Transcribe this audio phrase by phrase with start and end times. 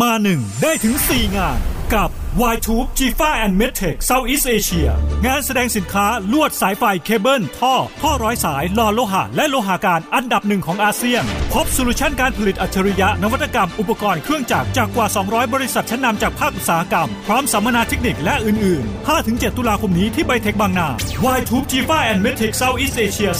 [0.00, 1.58] มาหนึ่งได้ถึง 4 งาน
[1.94, 4.90] กับ Y-Tube Jifa and Medtech Southeast Asia
[5.26, 20.88] งานแสดงสินค้าลวดสายไฟเคเบิลท่อ ท่อร้อยสายหล่อโลหะ และโลหะการอันดับหนึ่งของอาเซียน พบโซลูชันการผลิตอัจฉริยะ นวัตกรรมอุปกรณ์เครื่องจักรจากกว่า 200 บริษัทชั้นนำจากภาคอุตสาหกรรม พร้อมสัมมนาเทคนิคและอื่น ๆ 5-7 ตุลาคมนี้ที่ไบเทคบางนา
[21.36, 23.30] wire Tube GIFA and METEC Southeast Asia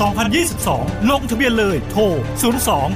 [0.55, 2.03] 2022 ลงทะเบียนเลยโทร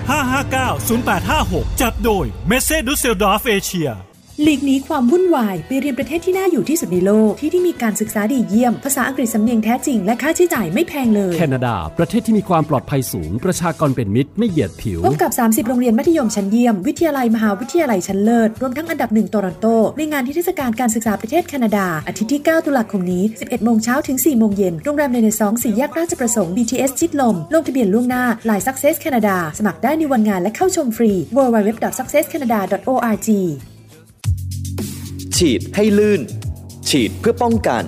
[0.08, 3.30] 02-559-0856 จัดโดย m e s s e d u s s e l d o
[3.32, 3.90] r f Asia
[4.44, 19.66] หลีกหนีความวุ่นวายไปเรียนประเทศที่น่าอยู่ที่สุดในโลกที่ที่มีการศึกษาดีเยี่ยม ภาษาอังกฤษสำเนียงแท้จริง และค่าใช้จ่ายไม่แพงเลย แคนาดา ประเทศที่มีความปลอดภัยสูง ประชากรเป็นมิตรไม่เหยียดผิวพบกับ 30 โรงเรียนมัธยมชั้นเยี่ยม วิทยาลัยมหาวิทยาลัยชั้นเลิศ รวมทั้งอันดับหนึ่งโตรอนโต
[19.98, 29.36] ในงานที่เทศกาลการศึกษาประเทศแคนาดา อาทิตย์ที่ 9 ตุลาคมนี้ 11 โมงเช้าถึง 4 โมงเย็น โรงแรมในในสองสี่แยกราชประสงค์ BTS ชิดลม ลงทะเบียนล่วงหน้า Line Success Canada
[29.58, 33.30] สมัครได้ในวันงานและเข้าชมฟรี www.successcanada.org
[35.44, 36.20] ฉีดให้ลื่น
[36.90, 37.84] ฉีดเพื่อป้องกัน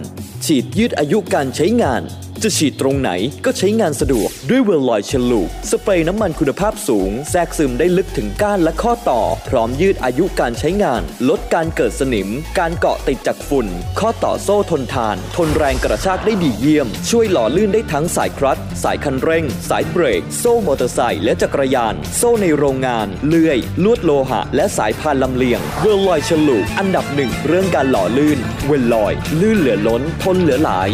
[0.46, 2.02] ฉีดยืดอายุการใช้งาน
[2.44, 3.10] จะฉีดตรงไหน
[3.44, 13.66] ก็ใช้งานสะดวกด้วยเวลลอยเชลู สเปรย์น้ำมันคุณภาพสูง แทรกซึมได้ลึกถึงก้านและข้อต่อ พร้อมยืดอายุการใช้งาน ลดการเกิดสนิม การเกาะติดจากฝุ่น
[13.98, 30.90] ข้อต่อโซ่ทนทาน ทนแรงกระชากได้ดีเยี่ยม ช่วยหล่อลื่นได้ทั้งสายคลัตช์สายคันเร่ง สายเบรก โซ่มอเตอร์ไซค์และจักรยาน โซ่ในโรงงาน เลื่อย ลวดโลหะ และสายพานลำเลียงเวลลอยฉลูอันดับหนึ่งเรื่องการหล่อลื่น เวลลอย ลื่นเหลือล้น ทนเหลือหลาย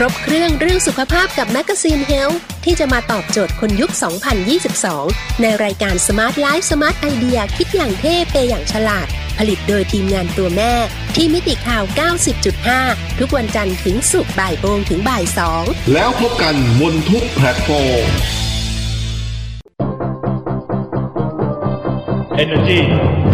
[0.00, 2.30] ครบเครื่องเรื่องสุขภาพกับ magazine health
[2.64, 3.90] ที่จะมาตอบโจทย์คนยุค
[4.66, 9.06] 2022 ในรายการ Smart Life Smart Idea คิดอย่างเท่เป็นอย่างฉลาด
[9.38, 10.72] ผลิตโดยทีมงานตัวแม่
[11.14, 11.84] ที่มิติข่าว
[12.50, 18.06] 90.5 ทุกวันจันทร์ถึงศุกร์บ่ายโมงถึงบ่ายสองแล้วพบกันบนทุกแพลตฟอร์ม
[22.42, 22.80] Energy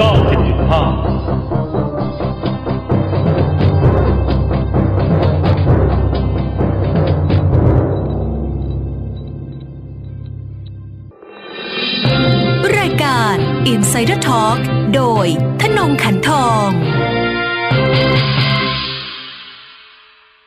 [0.00, 1.33] 90.5
[14.94, 15.26] โดย
[15.62, 16.68] ธนงขันทอง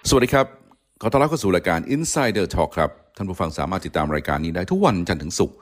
[0.10, 0.46] สวัสดีครับ
[1.02, 5.56] ขอต้อนรับเข้าสู่รายการ Insider Talk ครับ ท่านผู้ฟังสามารถติดตามรายการนี้ได้ทุกวันจันทร์ถึงศุกร์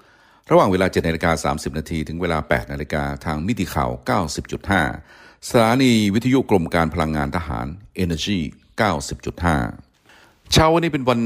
[0.51, 3.91] ระหว่างเวลา7นาฬิกา30 นาทีถึงเวลา 8 นาฬิกาทางมิติข่าว
[4.69, 7.67] 90.5 สถานีวิทยุกรมการพลังงานทหาร
[8.03, 8.39] Energy
[9.65, 11.21] 90.5 เช้าวันนี้เป็นวัน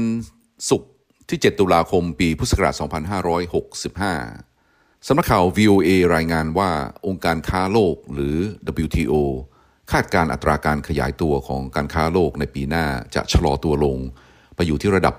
[0.70, 0.88] ศุกร์
[1.28, 4.49] ที่ 7 ตุลาคม ปีพุทธศักราช 2565
[5.06, 6.70] สำนักข่าว VOA รายงานว่า
[7.06, 8.36] องค์การค้าโลกหรือ
[8.84, 9.14] WTO
[9.92, 13.98] คาดการอัตราการขยายตัวของการค้าโลกในปีหน้าจะชะลอตัวลง
[14.56, 15.14] ไปอยู่ที่ระดับ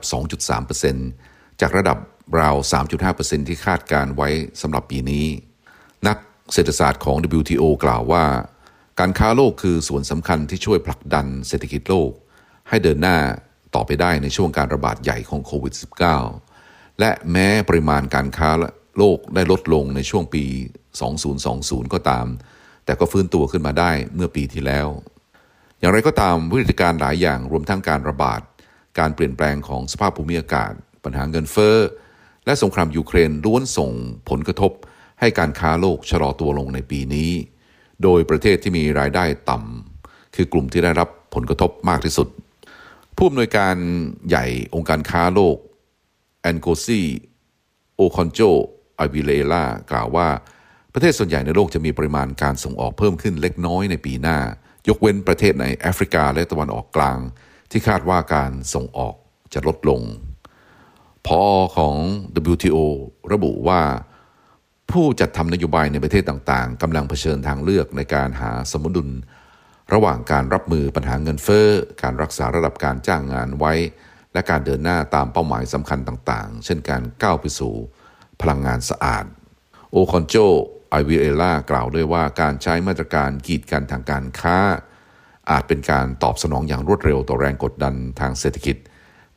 [0.99, 1.97] 2.3%จากระดับ
[2.39, 2.55] ราว
[3.01, 4.29] 3.5%ที่คาดการไว้
[4.61, 5.27] สำหรับปีนี้
[6.07, 6.17] นัก
[6.53, 8.25] เศรษฐศาสตร์ของ WTO กล่าวว่า
[8.99, 12.11] การค้าโลกคือส่วนสำคัญที่ช่วยผลักดันเศรษฐกิจโลก
[12.69, 13.17] ให้เดินหน้า
[13.75, 15.73] ต่อไปได้ในช่วงการระบาดใหญ่ของโควิด
[16.37, 18.49] -19 และแม้ปริมาณการค้า
[18.97, 20.43] โลกได้ลดลงในช่วงปี
[21.19, 22.27] 2020 ก็ตาม
[22.85, 24.87] แต่ก็ฟื้นตัวขึ้นมาได้เมื่อปีที่แล้ว
[25.79, 28.41] อย่างไรก็ตามวิกฤตการหลายอย่างรวมทั้งการระบาด
[28.99, 30.71] การเปลี่ยนแปลงของสภาพภูมิอากาศ
[31.03, 31.77] ปัญหาเงินเฟ้อ
[32.45, 33.91] และสงครามยูเครนล้วนส่ง
[34.29, 34.71] ผลกระทบ
[35.19, 37.31] ให้การค้าโลกชะลอตัวลงในปีนี้
[38.03, 42.27] โดยประเทศที่มีรายได้ต่ำคือกลุ่มที่ได้รับผลกระทบมากที่สุด
[43.15, 43.75] ผู้อำนวยการ
[44.29, 45.57] ใหญ่องค์การค้าโลก
[46.41, 47.01] แอนโกซี
[47.95, 48.39] โอคอนโจ
[49.01, 50.27] อาวิเลล่ากล่าวว่า
[50.93, 54.39] ประเทศส่วนใหญ่ในโลกจะมีปริมาณการส่งออกเพิ่มขึ้นเล็กน้อยในปีหน้า
[54.87, 57.19] ยกเว้นประเทศในแอฟริกาและตะวันออกกลาง
[57.71, 59.15] ที่คาดว่าการส่งออก
[59.53, 60.01] จะลดลง
[61.27, 61.43] พอ
[61.77, 61.95] ของ
[62.53, 62.77] WTO
[63.33, 63.81] ระบุว่า
[64.91, 69.09] ผู้จัดทำนโยบายในประเทศต่างๆกำลังเผชิญทางเลือกในการหาสมดุล
[69.93, 71.67] ระหว่างการรับมือปัญหาเงินเฟ้อ
[72.01, 73.73] การรักษาระดับการจ้างงานไว้
[74.33, 77.73] และการเดินหน้าตามเป้าหมายสำคัญต่างๆ เช่นการก้าวไปสู่
[78.41, 79.25] พลังงานสะอาด
[79.91, 80.35] โอคอนโจ
[80.89, 84.57] ไอวิเอล่ากล่าวด้วยว่าการใช้มาตรการกีดกันทางการค้า
[85.51, 88.77] อาจเป็นการตอบสนองอย่างรวดเร็วต่อแรงกดดันทางเศรษฐกิจ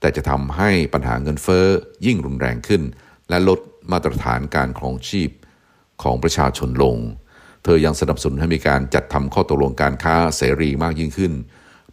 [0.00, 1.66] แต่จะทำให้ปัญหาเงินเฟ้อ
[2.06, 2.82] ยิ่งรุนแรงขึ้น
[3.28, 3.60] และลด
[3.92, 5.30] มาตรฐานการครองชีพ
[6.02, 6.96] ของประชาชนลง
[7.64, 11.32] เธอยังสนับสนุนให้มีการจัดทำข้อตกลงการค้าเสรีมากยิ่งขึ้น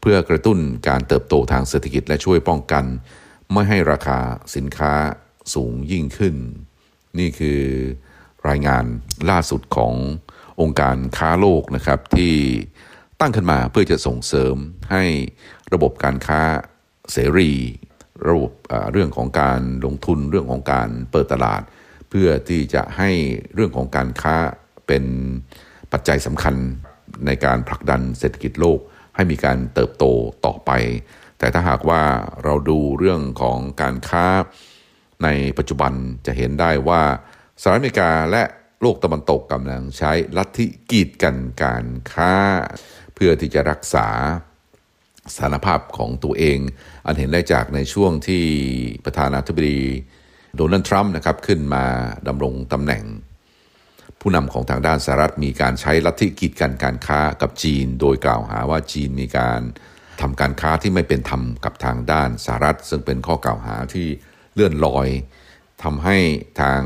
[0.01, 2.85] เพื่อกระตุ้นการเติบโตทางเศรษฐกิจและช่วยป้องกัน
[3.51, 4.19] ไม่ให้ราคา
[4.55, 4.93] สินค้า
[5.53, 6.35] สูงยิ่งขึ้น
[7.19, 7.61] นี่คือ
[8.49, 8.85] รายงาน
[9.29, 9.93] ล่าสุดของ
[10.61, 12.35] องค์การค้าโลกนะครับ ที่
[13.19, 14.55] ตั้งขึ้นมาเพื่อจะส่งเสริม
[14.91, 15.03] ให้
[15.73, 16.41] ระบบการค้า
[17.11, 17.51] เสรี
[18.27, 18.51] ระบบ
[18.91, 21.61] เรื่องของการลงทุนเรื่องของการเปิดตลาด
[22.09, 23.11] เพื่อที่จะให้
[23.53, 25.09] เรื่องของการค้าเเป็น
[25.91, 26.55] ปัจจัยสำคัญ
[27.25, 28.79] ในการผลักดันเศรษฐกิจโลก
[29.15, 30.05] ให้มีการเติบโต
[30.45, 30.71] ต่อไป
[31.39, 32.03] แต่ถ้าหากว่า
[32.43, 34.25] เราดูเรื่องของการค้า
[35.23, 35.27] ใน
[35.57, 35.93] ปัจจุบัน
[36.25, 37.01] จะเห็นได้ว่า
[37.61, 38.43] สหรัฐอเมริกาและ
[38.81, 42.33] โลกตะวันตกกำลังใช้ลัทธิกีดกันการค้า
[43.15, 44.07] เพื่อที่จะรักษา
[45.33, 46.59] สถานภาพของตัวเอง
[47.05, 48.43] อันเห็นได้จากในช่วงที่
[49.05, 49.81] ประธานาธิบดี
[50.55, 51.85] โดนัลด์ทรัมป์นะครับขึ้นมา
[52.27, 53.03] ดำรงตำแหน่ง
[54.19, 59.61] ผู้นำของทางด้านสหรัฐมีการใช้ลัทธิกีดกันการค้ากับจีน โดยกล่าวหาว่าจีนมีการ
[60.21, 64.07] ทำการค้าที่ไม่เป็นธรรมกับทางด้านสหรัฐ ซึ่งเป็นข้อกล่าวหาที่
[64.53, 65.07] เลื่อนลอย
[65.83, 66.17] ทำให้
[66.61, 66.81] ทาง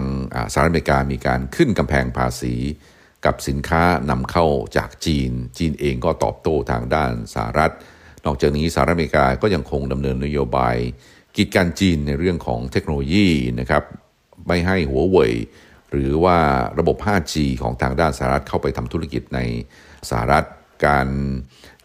[0.52, 2.56] สหรัฐอเมริกามีการขึ้นกำแพงภาษี
[3.26, 4.46] กับสินค้านำเข้า
[4.78, 7.72] จากจีน จีนเองก็ตอบโต้ทางด้านสหรัฐ
[8.26, 10.76] นอกจากนี้สหรัฐอเมริกาก็ยังคงดำเนินนโยบาย
[11.36, 13.28] กีดกันจีนในเรื่องของเทคโนโลยี
[13.60, 13.84] นะครับ
[14.48, 15.34] ไม่ให้หัวเว่ย
[15.92, 16.38] หรือว่า
[16.80, 19.40] ระบบ 5G ของทางด้านสหรัฐเข้าไปทำธุรกิจใน
[20.10, 20.46] สหรัฐ
[20.86, 21.08] การ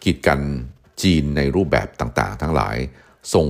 [0.03, 0.41] กีดกัน
[1.03, 2.77] จีนในรูปแบบต่างๆ ทั้งหลาย
[3.33, 3.47] ส่ง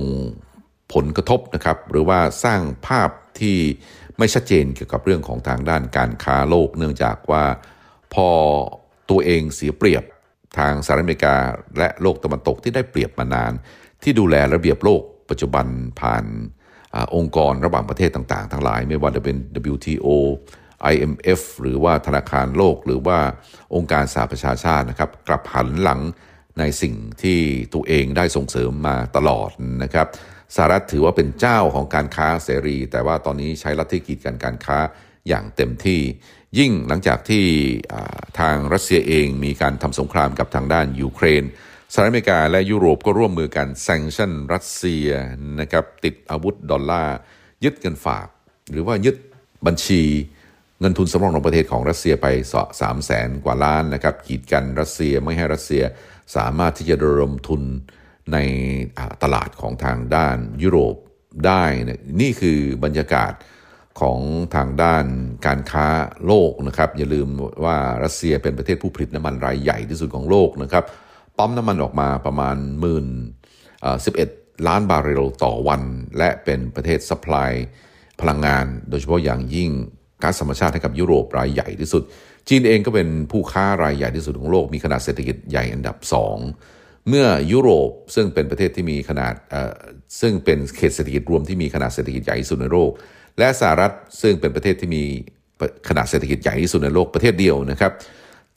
[0.92, 3.10] ผลกระทบนะครับหรือว่าสร้างภาพ
[3.40, 3.58] ที่
[4.18, 7.44] ไม่ชัดเจนเกี่ยวกับเรื่องของทางด้านการค้าโลก เนื่องจากว่า
[8.14, 8.28] พอ
[9.10, 10.04] ตัวเองเสียเปรียบ
[10.58, 11.36] ทางสหรัฐอเมริกา
[11.78, 13.52] และโลกตะวันตกที่ได้เปรียบมานาน
[14.02, 15.66] ที่ดูแลระเบียบโลกปัจจุบัน
[16.00, 16.24] ผ่าน
[16.94, 19.36] อองค์กรระหว่างประเทศต่างๆ ทั้งหลาย ไม่ว่าจะเป็น
[19.72, 20.08] WTO
[20.92, 23.18] IMF หรือว่าธนาคารโลก หรือว่า
[23.74, 26.00] องค์การสหประชาชาตินะครับ กลับหันหลัง
[26.58, 27.38] ในสิ่งที่
[27.74, 29.50] ตัวเองได้ส่งเสริมมาตลอด
[29.82, 30.06] นะครับ
[30.54, 34.78] สหรัฐถือว่าเป็นเจ้าของการค้าเสรี แต่ว่าตอนนี้ใช้ลัทธิกีดกันการค้า
[35.28, 36.00] อย่างเต็มที่
[36.58, 37.44] ยิ่งหลังจากที่
[38.40, 41.44] ทางรัสเซียเองมีการทำสงครามกับทางด้านยูเครน
[41.92, 45.08] สหรัฐอเมริกาและยุโรปก็ร่วมมือกันแซงชั่นรัสเซีย
[45.60, 47.16] นะครับติดอาวุธดอลลาร์
[47.64, 48.26] ยึดเงินฝาก
[48.70, 49.16] หรือว่ายึด
[49.66, 50.02] บัญชี
[50.80, 52.26] เงินทุนสำรองของประเทศของรัสเซียไป
[52.80, 55.82] สามแสนกว่าล้านนะครับกีดกันรัสเซียไม่ให้รัสเซีย
[56.36, 57.62] สามารถที่จะระดมทุน
[58.32, 58.38] ใน
[59.22, 60.96] ตลาดของทางด้านยุโรป
[61.46, 61.62] ได้
[62.20, 63.32] นี่คือบรรยากาศ
[64.00, 64.20] ของ
[64.56, 65.04] ทางด้าน
[65.46, 65.86] การค้า
[66.26, 67.28] โลกนะครับ อย่าลืม
[67.64, 70.84] ว่ารัสเซียเป็นประเทศผู้ผลิตน้ำมันรายใหญ่ที่สุดของโลกนะครับ
[71.38, 73.06] ปั๊มน้ำมันออกมาประมาณหมื่น
[74.04, 74.28] สิบเอ็ด
[74.68, 75.82] ล้านบาร์เรลต่อวัน
[76.18, 77.50] และเป็นประเทศ supply
[78.20, 79.70] พลังงาน โดยเฉพาะอย่างยิ่ง
[80.22, 82.02] ก๊าซธรรมชาติให้กับยุโรปรายใหญ่ที่สุด
[82.48, 86.36] จีนเองก็เป็นผู้ค้ารายใหญ่ที่สุดของโลกมีขนาดเศรษฐกิจใหญ่อันดับสอง
[87.08, 89.34] เมื่อยุโรปซึ่งเป็นประเทศที่มีขนาด
[90.20, 92.90] ซึ่งเป็นเขตเศรษฐกิจรวมที่มีขนาดเศรษฐกิจใหญ่ที่สุดในโลก
[93.38, 95.04] และสหรัฐซึ่งเป็นประเทศที่มี
[95.88, 97.92] ขนาดเศรษฐกิจใหญ่ที่สุดในโลกประเทศเดียวนะครับ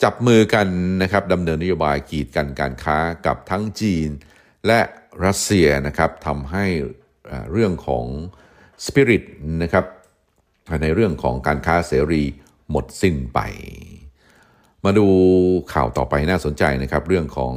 [0.02, 0.66] จับมือกัน
[1.02, 4.08] นะครับดำเนินนโยบายกีดกันการค้ากับทั้งจีน
[4.66, 4.80] และ
[5.24, 6.66] รัสเซียนะครับทำให้
[7.52, 8.04] เรื่องของ
[8.84, 9.24] สปิริต
[9.62, 9.84] นะครับ
[10.82, 12.22] ในเรื่องของการค้าเสรี
[12.70, 13.40] หมดสิ้นไป
[14.86, 15.06] มาดู
[15.74, 17.54] ข่าวต่อไปน่าสนใจนะครับ เรื่องของ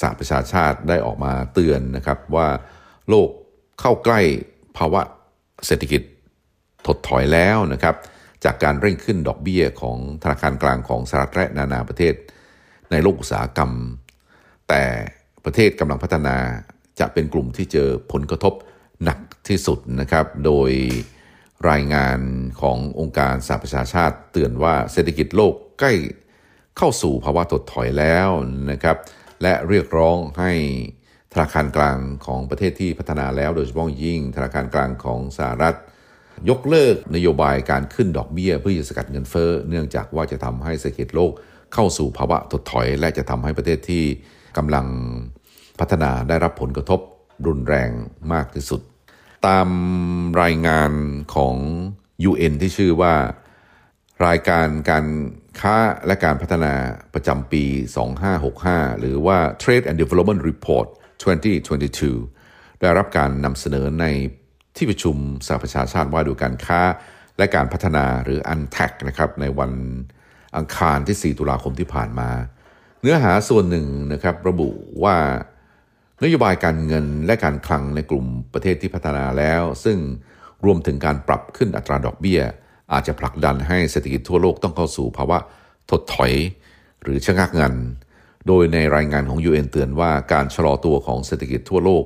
[0.00, 2.48] สหประชาชาติได้ออกมาเตือนนะครับว่า
[3.08, 3.28] โลก
[3.80, 4.20] เข้าใกล้
[4.76, 5.02] ภาวะ
[5.66, 6.02] เศรษฐกิจ
[6.86, 7.94] ถดถอยแล้วนะครับ
[8.44, 12.14] จากการเร่งขึ้นดอกเบี้ยของธนาคารกลางของสหรัฐและนานาประเทศ
[12.90, 13.72] ในโลกอุตสาหกรรม
[14.68, 14.82] แต่
[15.44, 16.36] ประเทศกำลังพัฒนา
[17.00, 18.54] จะเป็นกลุ่มที่เจอผลกระทบ
[19.04, 20.70] หนักที่สุดนะครับ โดย
[21.70, 22.18] รายงาน
[22.60, 25.94] ขององค์การสหประชาชาติเตือนว่าเศรษฐกิจโลกใกล้
[26.78, 28.28] เข้าสู่ภาวะถดถอยแล้ว
[28.70, 28.96] นะครับ
[29.42, 30.52] และเรียกร้องให้
[31.32, 35.76] ธนาคารกลางของประเทศที่พัฒนาแล้วโดยเฉพาะยิ่งธนาคารกลางของสหรัฐ
[36.50, 41.32] ยกเลิกนโยบายการขึ้นดอกเบี้ย เพื่อจะสกัดเงินเฟ้อเนื่องจากว่าจะทำให้เศรษฐกิจโลก
[41.74, 44.04] เข้าสู่ภาวะถดถอย และจะทำให้ประเทศที่
[44.56, 44.86] กำลัง
[45.80, 47.00] พัฒนาได้รับผลกระทบ
[47.46, 47.90] รุนแรง
[48.32, 48.80] มากที่สุด
[49.46, 49.68] ตาม
[50.42, 50.92] รายงาน
[51.34, 51.56] ของ
[52.30, 53.14] UN ที่ชื่อว่า
[54.26, 55.04] รายการการ
[55.60, 55.76] ค้า
[56.06, 56.74] และการพัฒนา
[57.14, 57.64] ประจำปี
[58.32, 60.86] 2565 หรือว่า Trade and Development Report
[62.02, 64.06] 2022 ได้รับการนำเสนอใน
[64.76, 65.16] ที่ประชุม
[65.46, 66.80] สหประชาชาติว่าดูการค้า
[67.38, 69.72] และการพัฒนาหรือ UNTAC นะครับในวัน
[70.56, 72.30] อังคารที่ 4 ตุลาคมที่ผ่านมา
[73.00, 74.68] เนื้อหาส่วนหนึ่งนะครับระบุ
[75.04, 75.16] ว่า
[76.24, 79.98] นโยบายการเงินและการคลังในกลุ่มประเทศที่พัฒนาแล้ว ซึ่ง
[80.64, 82.40] รวมถึงการปรับขึ้นอัตราดอกเบี้ย
[82.92, 85.38] อาจจะผลักดันให้เศรษฐกิจทั่วโลกต้องเข้าสู่ภาวะ
[85.90, 86.32] ถดถอย
[87.02, 87.74] หรือชะงักงัน
[88.46, 92.04] โดยในรายงานของ UN เตือนว่าการชะลอตัวของเศรษฐกิจทั่วโลก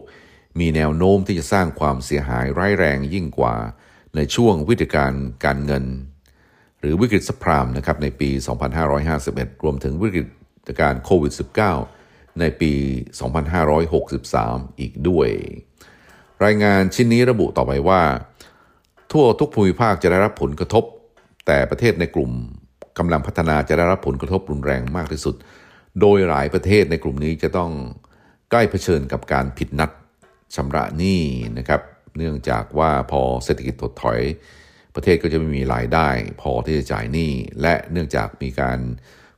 [0.60, 3.54] มีแนวโน้มที่จะสร้างความเสียหายร้ายแรงยิ่งกว่า
[4.16, 5.12] ในช่วงวิกฤตการ
[5.44, 5.84] การเงิน
[6.80, 8.30] หรือวิกฤตซัพพรามนะครับในปี
[8.96, 10.22] 2551 รวมถึงวิกฤ
[10.68, 11.32] ตการโควิด
[11.86, 12.72] -19 ในปี
[13.54, 15.28] 2563 อีกด้วย
[16.44, 18.02] รายงานชิ้นนี้ระบุต่อไปว่า
[19.14, 20.84] ทั่วทุกภูมิภาคจะได้รับผลกระทบ
[21.46, 22.30] แต่ประเทศในกลุ่ม
[22.98, 25.34] กำลังพัฒนาจะได้รับผลกระทบรุนแรงมากที่สุด
[26.00, 27.70] โดยหลายประเทศในกลุ่มนี้จะต้อง
[28.50, 29.90] ใกล้เผชิญกับการผิดนัด
[30.54, 31.22] ชำระหนี้
[31.58, 31.80] นะครับ
[32.16, 34.20] เนื่องจากว่าพอเศรษฐกิจถดถอย
[34.94, 36.08] ประเทศก็จะไม่มีรายได้
[36.40, 38.78] พอที่จะจ่ายหนี้ และเนื่องจากมีการ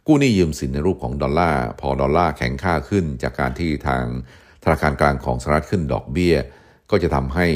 [0.06, 4.04] กู้หนี้ยืมสินในรูปของดอลลาร์ พอดอลลาร์แข็งค่าขึ้น จากการที่ทาง
[4.64, 6.36] ธนาคารกลางของสหรัฐขึ้นดอกเบี้ย
[6.90, 7.46] ก็จะทำให้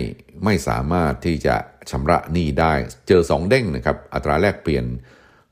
[0.45, 1.57] ไม่สามารถที่จะ
[1.91, 2.73] ชำระหนี้ได้
[3.09, 4.85] เจอสองเด้งนะครับอัตราแลกเปลี่ยน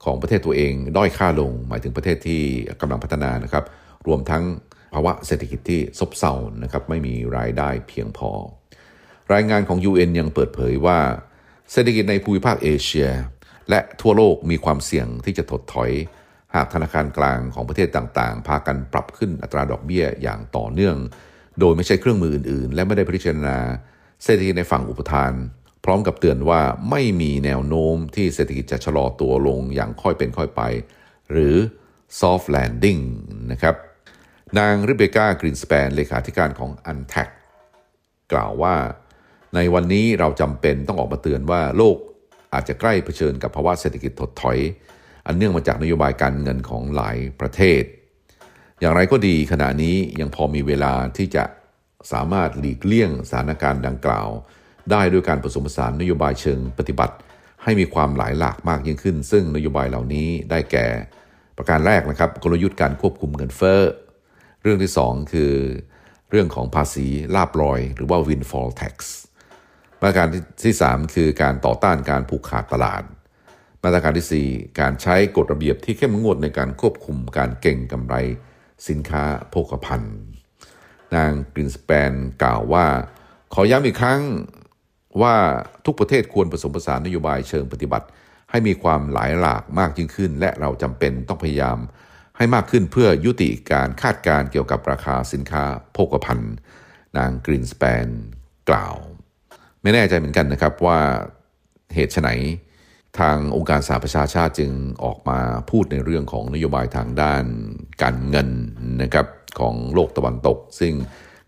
[0.05, 2.43] ของประเทศตัวเองด้อยค่าลง หมายถึงประเทศที่
[2.81, 3.65] กำลังพัฒนานะครับ
[4.07, 4.45] รวมทั้ง
[4.95, 8.31] ภาวะเศรษฐกิจที่ซบเซานะครับไม่มีรายได้เพียงพอ
[9.33, 10.99] รายงานของ UN ยังเปิดเผยว่า
[11.73, 13.09] เศรษฐกิจในภูมิภาคเอเชีย
[13.71, 15.91] และทั่วโลกมีความเสี่ยงที่จะถดถอย
[16.55, 20.97] หากธนาคารกลางของประเทศต่างๆ พากันปรับขึ้นอัตราดอกเบี้ยอย่างต่อเนื่อง
[21.61, 23.59] โดยไม่ใช่เครื่องมืออื่น ๆ และไม่ได้พิจารณา
[24.25, 25.33] เศรษฐกิจในฝั่งอุปทาน
[25.89, 30.63] ร้อมกับเตือนว่าไม่มีแนวโน้มที่เศรษฐกิจจะชะลอตัวลงอย่างค่อยเป็นค่อยไป
[31.31, 31.57] หรือ
[32.21, 33.03] soft landing
[33.53, 33.75] นะครับ
[34.59, 37.29] นางริเบกากรินสเปนเลขาธิการของ u n t a c
[38.33, 38.77] กล่าวว่า
[39.55, 41.97] ในวันนี้เราจำเป็นต้องออกมาเตือนว่าโลก
[42.53, 44.59] อาจจะใกล้เผชิญกับภาวะเศรษฐกิจถดถอย
[45.27, 47.83] อันเนื่องมาจากนโยบายการเงินของหลายประเทศ
[48.81, 51.45] อย่างไรก็ดีขณะนี้ยังพอมีเวลาที่จะ
[52.13, 54.29] สามารถหลีกเลี่ยงสถานการณ์ดังกล่าว
[54.91, 57.15] ได้ด้วยการผสมผสานนโยบายเชิงปฏิบัติ
[57.63, 60.87] ให้มีความหลายหลากมากยิ่งขึ้น ซึ่งนโยบายเหล่านี้ได้แก่
[61.57, 63.81] ประการแรกนะครับกลยุทธ์การควบคุมเงินเฟ้อ
[64.63, 65.53] เรื่องที่ 2 คือ
[66.31, 68.95] เรื่องของภาษีลาบลอย หรือว่า windfall tax
[70.01, 70.29] มาตรการ
[70.65, 73.03] ที่ 3 คือการต่อต้านการผูกขาดตลาด
[73.85, 78.15] มาตรการที่ 4 การใช้กฎระเบียบที่เข้มงวดในการควบคุมการเก่งกำไร
[78.89, 80.17] สินค้าโภคภัณฑ์
[81.15, 82.87] นางกรินสแปนกล่าวว่า
[83.55, 84.21] ขอย้ำอีกครั้ง
[85.23, 85.35] ว่า
[85.85, 88.07] ทุกประเทศควรผสมผสานนโยบายเชิงปฏิบัติ
[88.51, 91.79] ให้มีความหลายหลากมากยิ่งขึ้น และเราจำเป็นต้องพยายาม
[92.37, 96.55] ให้มากขึ้นเพื่อยุติการคาดการเกี่ยวกับราคาสินค้าโภคภัณฑ์
[97.17, 98.07] นางกรีนสแปน
[98.71, 98.97] กล่าว
[99.83, 101.01] ไม่แน่ใจเหมือนกันนะครับว่า
[101.95, 102.29] เหตุไฉน
[103.19, 104.73] ทางองค์การสหประชาชาติจึง
[105.05, 105.39] ออกมา
[105.71, 107.45] พูดในเรื่องของนโยบายทางด้าน
[108.03, 108.49] การเงิน
[109.03, 109.27] นะครับ
[109.59, 110.93] ของโลกตะวันตก ซึ่ง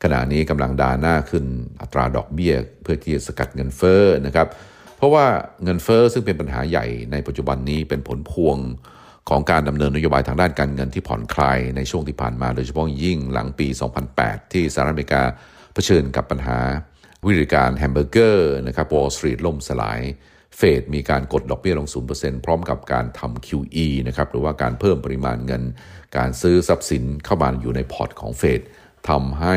[0.02, 1.45] ขณะนี้กำลังดาหน้าขึ้น
[1.80, 4.49] อัตราดอกเบี้ย เพื่อที่จะสกัดเงินเฟ้อนะครับ
[4.97, 5.26] เพราะว่า
[5.64, 8.59] เงินเฟ้อซึ่งเป็นปัญหาใหญ่ในปัจจุบันนี้เป็นผลพวง
[9.28, 13.69] ของการดำเนินนโยบายทางด้านการเงินที่ผ่อนคลายในช่วงที่ผ่านมา โดยเฉพาะยิ่งหลังปี
[14.11, 15.23] 2008 ที่สหรัฐอเมริกา
[15.75, 16.59] เผชิญกับปัญหา
[17.26, 20.00] วิกฤตการณ์แฮมเบอร์เกอร์นะครับวอลสตรีทล่มสลาย
[20.57, 25.62] เฟดมีการกดดอกเบี้ยลง 0%พร้อมกับการทำ QE นะครับหรือว่าการเพิ่มปริมาณเงิน
[26.16, 28.61] การซื้อทรัพย์สินเข้ามาอยู่ในพอร์ตของเฟด
[29.09, 29.57] ทำให้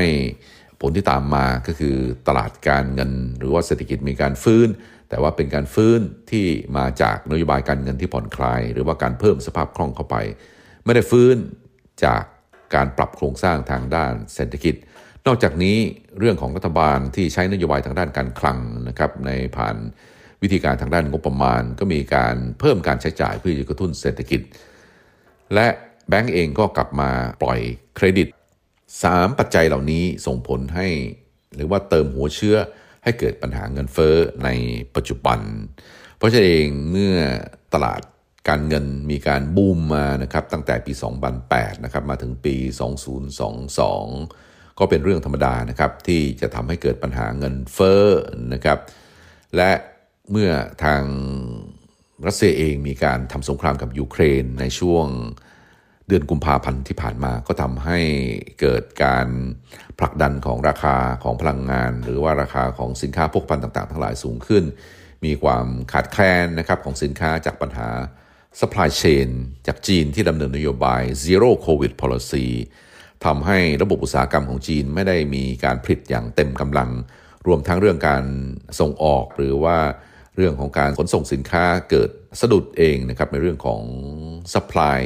[0.81, 1.95] ผลที่ตามมาก็คือ
[2.27, 4.67] ตลาดการเงิน หรือว่าเศรษฐกิจมีการฟื้น
[5.09, 5.99] แต่ว่าเป็นการฟื้น
[6.31, 6.45] ที่
[6.77, 10.15] มาจากนโยบายการเงินที่ผ่อนคลาย หรือว่าการเพิ่มสภาพคล่องเข้าไป
[10.85, 11.35] ไม่ได้ฟื้น
[12.05, 12.23] จาก
[12.75, 14.75] การปรับโครงสร้างทางด้านเศรษฐกิจ
[15.27, 15.77] นอกจากนี้
[16.19, 19.75] เรื่องของรัฐบาลที่ใช้นโยบายทางด้านการคลังนะครับในผ่าน
[20.41, 24.41] วิธีการทางด้านงบประมาณ ก็มีการเพิ่มการใช้จ่ายเพื่อกระตุ้นเศรษฐกิจ
[25.53, 25.67] และ
[26.09, 27.09] แบงก์เองก็กลับมา
[27.41, 27.59] ปล่อย
[27.95, 28.27] เครดิต
[29.01, 30.87] 3 ปัจจัยเหล่านี้ส่งผลให้
[31.55, 32.57] หรือว่าเติมหัวเชื้อ
[33.03, 34.49] ให้เกิดปัญหาเงินเฟ้อใน
[34.95, 35.39] ปัจจุบัน
[36.17, 37.15] เพราะฉะนั้นเองเมื่อ
[37.73, 38.01] ตลาด
[38.49, 40.93] การเงินมีการบูมมานะครับตั้งแต่ปี
[41.39, 42.55] 2008 นะครับมาถึงปี
[43.47, 48.05] 2022 ก็เป็นเรื่องธรรมดานะครับที่จะทำให้เกิดปัญหาเงินเฟ้อ
[48.53, 48.79] นะครับ
[49.55, 49.71] และ
[50.31, 50.51] เมื่อ
[50.83, 51.03] ทาง
[52.27, 55.07] รัสเซียเองมีการทำสงครามกับยูเครนในช่วง
[56.07, 57.99] เดือนกุมภาพันธ์ที่ผ่านมาก็ทำให้
[58.59, 59.27] เกิดการ
[59.99, 64.63] ผลักดันของราคาของพลังงาน หรือว่าราคาของสินค้าพวกพันต่าง ๆ ทั้งหลายสูงขึ้น
[65.25, 67.89] มีความขาดแคลนนะครับของสินค้าจากปัญหา
[68.59, 69.29] supply chain
[69.67, 72.45] จากจีนที่ดำเนินนโยบาย zero covid policy
[73.25, 76.89] ทำให้ระบบอุตสาหกรรมของจีนไม่ได้มีการผลิตอย่างเต็มกำลัง
[77.47, 78.23] รวมทั้งเรื่องการ
[78.79, 79.77] ส่งออก หรือว่า
[80.35, 82.09] เรื่องของการขนส่งสินค้าเกิด
[82.41, 83.81] สะดุดเองนะครับในเรื่องของ
[84.53, 84.99] supply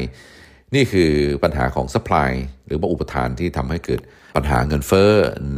[0.75, 1.12] นี่คือ
[1.43, 2.31] ปัญหาของ supply
[2.67, 4.01] หรือว่าอุปทานที่ทำให้เกิด
[4.36, 5.12] ปัญหาเงินเฟ้อ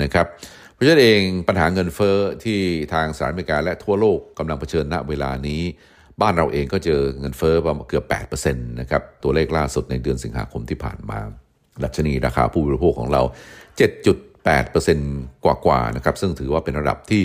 [0.03, 0.27] นะครับ
[0.73, 2.59] เพราะฉะนั้นเองปัญหาเงินเฟ้อที่
[2.93, 5.61] ทางสหรัฐอเมริกาและทั่วโลกกำลังเผชิญณเวลานี้
[6.21, 8.05] บ้านเราเองก็เจอเงินเฟ้อประมาณเกือบ
[8.39, 11.19] 8%นะครับตัวเลขล่าสุดในเดือนสิงหาคมที่ผ่านมา
[11.83, 13.21] ดัชนีราคาผู้บริโภคของเรา
[14.39, 17.21] 7.8%กว่าๆนะครับซึ่งถือว่าเป็นระดับที่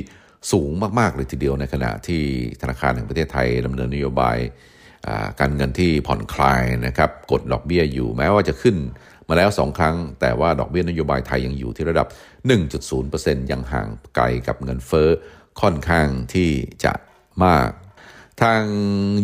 [0.52, 2.22] สูงมาก ๆ เลยทีเดียวในขณะที่
[2.60, 4.38] ธนาคารแห่งประเทศไทยดำเนินนโยบาย
[5.40, 8.76] การเงินที่ผ่อนคลายนะครับกดดอกเบี้ยอยู่แม้ว่าจะขึ้น
[9.28, 12.06] มาแล้ว 2 ครั้ง แต่ว่าดอกเบี้ยนโยบายไทยยังอยู่ที่ระดับ
[12.80, 15.08] 1.0%ยังห่างไกลกับเงินเฟ้อ
[15.60, 16.50] ค่อนข้างที่
[16.84, 16.92] จะ
[17.44, 17.70] มาก
[18.42, 18.62] ทาง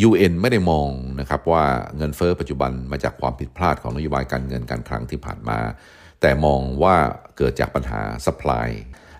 [0.08, 1.64] UN ไม่ได้มองนะครับว่า
[1.96, 5.58] เงินเฟอ้อปัจจุบันมาจากความผิดพลาดของนโยบายการเงินการคลังที่ผ่านมา
[6.20, 6.96] แต่มองว่า
[7.36, 8.68] เกิดจากปัญหาสป라이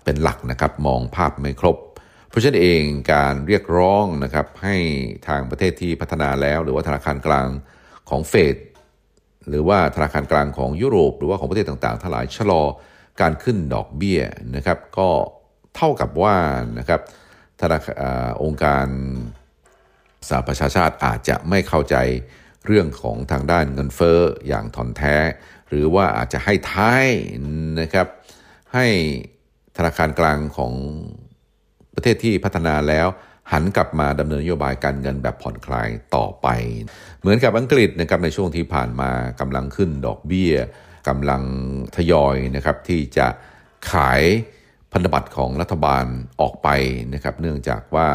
[0.05, 1.77] เป็นหลักนะครับมองภาพไม่ครบ
[2.31, 2.83] เพราะฉะนั้นเอง
[3.13, 4.75] การเรียกร้องนะครับให้
[5.27, 7.47] ทางประเทศที่พัฒนาแล้ว หรือว่าธนาคารกลาง
[8.09, 8.55] ของเฟด
[9.49, 12.63] หรือว่าธนาคารกลางของยุโรป หรือว่าของประเทศต่างๆทั้งหลายชะลอ
[13.21, 14.21] การขึ้นดอกเบี้ย
[14.55, 15.09] นะครับ ก็
[15.75, 16.35] เท่ากับว่า
[16.79, 17.01] นะครับ
[17.61, 17.95] ธนาคาร
[18.43, 18.87] องค์การ
[20.27, 21.95] สหประชาชาติอาจจะไม่เข้าใจ
[22.65, 25.15] เรื่องของทางด้านเงินเฟ้ออย่างถ่อนแท้
[25.69, 27.05] หรือว่าอาจจะให้ท้าย
[27.81, 28.07] นะครับ
[28.73, 28.87] ให้
[29.77, 30.73] ธนาคารกลางของ
[31.95, 33.07] ประเทศที่พัฒนาแล้ว
[33.51, 36.47] หันกลับมาดำเนินนโยบายการเงินแบบผ่อนคลายต่อไป
[37.19, 40.53] เหมือนกับอังกฤษนะครับในช่วงที่ผ่านมากำลังขึ้นดอกเบี้ย
[41.07, 41.43] กำลัง
[41.95, 43.27] ทยอยนะครับที่จะ
[43.91, 44.21] ขาย
[44.93, 46.05] พันธบัตรของรัฐบาล
[46.41, 46.69] ออกไป
[47.13, 48.07] นะครับเนื่องจากว่า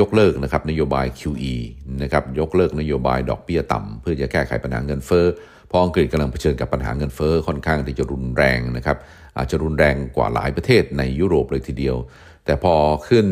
[0.00, 1.54] ยกเลิกนะครับนโยบาย QE
[2.02, 5.26] นะครับยกเลิกนโยบายดอกเบี้ยต่ำเพื่อจะแก้ไขปัญหาเงินเฟ้อ
[5.68, 8.98] เพราะอังกฤษกำลังเผชิญกับปัญหาเงินเฟ้อค่อนข้างที่จะรุนแรงนะครับ
[9.38, 11.96] อาจจะรุนแรงกว่าหลายประเทศในยุโรปเลยทีเดียว
[12.44, 12.74] แต่พอ
[13.08, 13.26] ขึ้น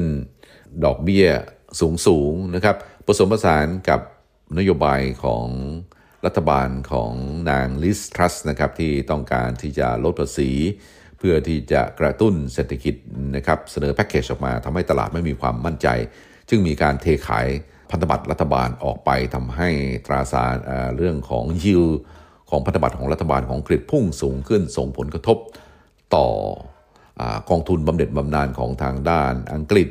[0.84, 1.26] ดอกเบี้ย
[1.80, 2.76] สูงสูงนะครับ
[3.06, 4.00] ผสมผสานกับ
[4.58, 5.46] นโยบายของ
[6.26, 7.12] รัฐบาลของ
[7.50, 10.50] นางลิสทรัสนะครับที่ต้องการที่จะลดภาษี
[11.18, 12.94] เพื่อที่จะกระตุ้นเศรษฐกิจ
[13.36, 15.88] นะครับเสนอแพ็กเกจออกมาทำให้ตลาดไม่มีความมั่นใจ
[16.48, 17.48] จึงมีการเทขาย
[17.90, 19.68] พันธบัตรรัฐบาลออกไปทำให้
[20.06, 20.54] ตราสาร
[20.96, 21.82] เรื่องของยิว
[22.50, 25.38] ของพันธบัตรของรัฐบาลของอังกพุ่งสูงขึ้นส่งผลกระทบ
[26.14, 26.26] ต่อ
[27.52, 29.88] กองทุนบำเหน็จบำนาญของทางด้านอังกฤษ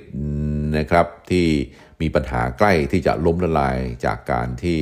[0.78, 1.48] นะครับ ที่
[2.02, 4.80] มีปัญหาใกล้ที่จะล้มละลายจากการที่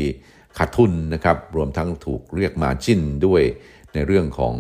[0.58, 3.42] ขาดทุนนะครับ รวมทั้งถูกเรียกมาจิ้นด้วย
[3.94, 4.56] ในเรื่องของ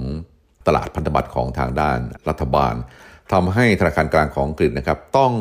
[0.67, 1.99] ตลาดพันธบัตรของทางด้าน
[2.29, 2.75] รัฐบาล
[3.31, 5.33] ทำให้ธนาคารกลางของอังกฤษนะครับต้อง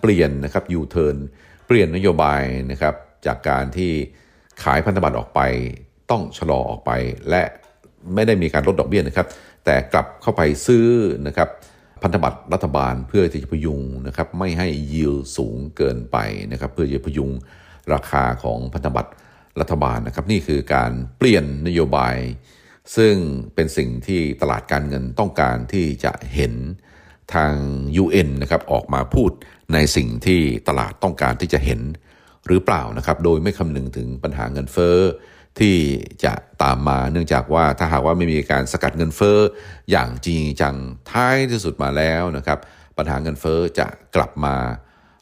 [0.00, 1.16] เปลี่ยนนะครับยูเทิร์น
[1.66, 2.94] เปลี่ยนนโยบายนะครับ
[3.26, 3.92] จากการที่
[4.62, 5.40] ขายพันธบัตรออกไป
[6.10, 6.90] ต้องชะลอออกไป
[7.30, 7.42] และ
[8.14, 9.26] ไม่ได้มีการลดดอกเบี้ยนะครับ
[9.64, 10.86] แต่กลับเข้าไปซื้อ
[11.26, 11.48] นะครับ
[12.02, 16.16] พันธบัตรรัฐบาลเพื่อที่จะพยุงนะครับไม่ให้ยิวสูงเกินไป
[16.52, 17.30] นะครับเพื่อจะพยุง
[17.92, 19.12] ราคาของพันธบัตร
[19.60, 22.16] รัฐบาลนะครับนี่คือการเปลี่ยนนโยบาย
[22.96, 23.14] ซึ่ง
[23.54, 26.54] เป็นสิ่งที่ตลาดการเงินต้องการที่จะเห็น
[27.34, 27.54] ทาง
[28.02, 29.30] UN นะครับออกมาพูด
[29.72, 31.80] ในสิ่งที่ตลาดต้องการที่จะเห็น
[32.48, 34.98] หรือเปล่านะครับ โดยไม่คำนึงถึงปัญหาเงินเฟ้อ
[35.58, 35.76] ที่
[36.24, 39.38] จะตามมาเนื่องจากว่าถ้าหากว่าไม่มีการสกัดเงินเฟ้อ
[39.90, 40.76] อย่างจริงจัง
[41.10, 42.58] ท้ายที่สุดมาแล้วนะครับ
[42.98, 44.54] ปัญหาเงินเฟ้อจะกลับมา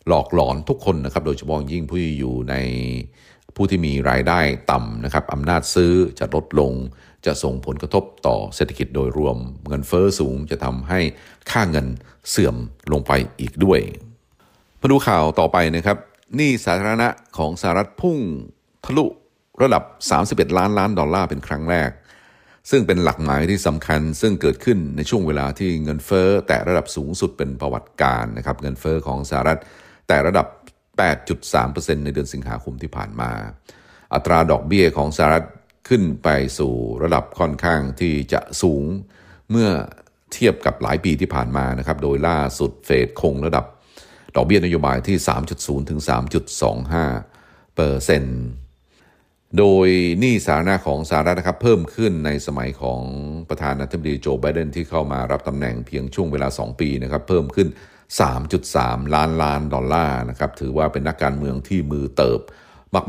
[0.09, 2.55] หลอกหลอนทุกคนนะครับ โดยเฉพาะยิ่งผู้ที่อยู่ใน
[3.57, 6.73] ผู้ที่มีรายได้ต่ำนะครับอำนาจซื้อจะลดลง
[7.27, 9.37] จะส่งผลกระทบต่อเศรษฐกิจโดยรวม
[9.69, 11.01] เงินเฟอ้อสูงจะทำให้
[11.51, 11.87] ค่าเงิน
[12.31, 12.57] เสื่อม
[12.93, 13.81] ลงไปอีกด้วย
[14.81, 15.97] มาดูข่าวต่อไปนะครับ
[16.37, 18.19] หนี้สาธารณะของสหรัฐพุ่ง
[18.85, 19.07] ทะลุ
[19.63, 19.85] ระดับ
[20.51, 21.91] 31 ล้านล้านดอลลาร์เป็นครั้งแรก
[22.71, 29.59] ซึ่งเป็นหลักหมายที่สำคัญซึ่งเกิดขึ้นในช่วงเวลาที่เงินเฟอ้อแต่ระดับสูงสุดเป็นประวัติการนะครับเงินเฟอ้อของสหรัฐ
[30.09, 30.47] แต่ระดับ
[31.27, 33.31] 8.3%ในเดือนสิงหาคมที่ผ่านมา
[34.15, 35.47] อัตราดอกเบี้ยของสหรัฐ
[35.89, 38.85] ขึ้นไปสู่ระดับค่อนข้างที่จะสูง
[39.51, 39.71] เมื่อ
[40.33, 43.65] เทียบกับหลายปีที่ผ่านมานะครับ โดยล่าสุดเฟดคงระดับ
[44.37, 45.17] ดอกเบี้ยนโยบายที่
[45.55, 46.01] 3.0 ถึง
[46.83, 48.41] 3.25เปอร์เซ็นต์
[49.59, 49.89] โดย
[50.21, 53.01] หนี้สาธารณะของสหรัฐนะครับเพิ่มขึ้นในสมัยของ
[53.49, 57.69] ประธานาธิบดีโจไบเดนที่เข้ามารับตำแหน่งเพียงช่วงเวลา 2 ปีนะครับเพิ่มขึ้น
[58.41, 62.41] 3.3 ล้านล้านดอลลาร์นะครับถือว่าเป็นนักการเมืองที่มือเติบ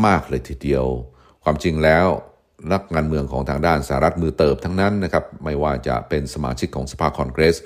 [0.05, 0.85] มาก ๆ เลยทีเดียว
[1.43, 2.07] ความจริงแล้ว
[2.71, 7.57] นักการเมืองของทางด้านสหรัฐมือเติบทั้งนั้นนะครับไม่ว่าจะเป็นสมาชิกของสภาคอนเกรส